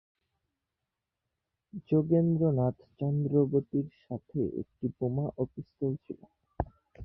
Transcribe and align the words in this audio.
যোগেন্দ্রনাথ 1.89 2.77
চক্রবর্তীর 2.97 3.87
সাথে 4.01 4.39
একটি 4.61 4.85
বোমা 4.95 5.25
ও 5.37 5.51
পিস্তল 5.53 5.91
ছিলো। 6.03 6.25